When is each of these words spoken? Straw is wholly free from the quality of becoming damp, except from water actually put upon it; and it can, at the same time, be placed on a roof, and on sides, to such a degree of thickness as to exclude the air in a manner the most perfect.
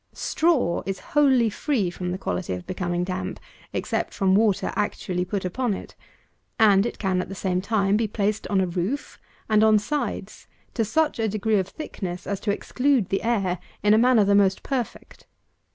Straw 0.13 0.81
is 0.87 0.97
wholly 1.13 1.51
free 1.51 1.91
from 1.91 2.09
the 2.09 2.17
quality 2.17 2.53
of 2.53 2.65
becoming 2.65 3.03
damp, 3.03 3.39
except 3.71 4.15
from 4.15 4.33
water 4.33 4.73
actually 4.75 5.23
put 5.25 5.45
upon 5.45 5.75
it; 5.75 5.93
and 6.57 6.87
it 6.87 6.97
can, 6.97 7.21
at 7.21 7.29
the 7.29 7.35
same 7.35 7.61
time, 7.61 7.97
be 7.97 8.07
placed 8.07 8.47
on 8.47 8.59
a 8.59 8.65
roof, 8.65 9.19
and 9.47 9.63
on 9.63 9.77
sides, 9.77 10.47
to 10.73 10.83
such 10.83 11.19
a 11.19 11.27
degree 11.29 11.59
of 11.59 11.67
thickness 11.67 12.25
as 12.25 12.39
to 12.39 12.51
exclude 12.51 13.09
the 13.09 13.21
air 13.21 13.59
in 13.83 13.93
a 13.93 13.99
manner 13.99 14.23
the 14.23 14.33
most 14.33 14.63
perfect. 14.63 15.27